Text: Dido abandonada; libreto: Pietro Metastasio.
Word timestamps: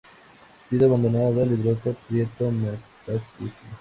Dido 0.67 0.87
abandonada; 0.87 1.45
libreto: 1.45 1.95
Pietro 2.07 2.49
Metastasio. 2.51 3.69